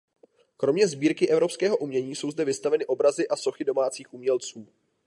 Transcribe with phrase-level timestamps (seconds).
[0.57, 4.67] Kromě sbírky evropského umění jsou zde vystaveny obrazy a sochy domácích umělců.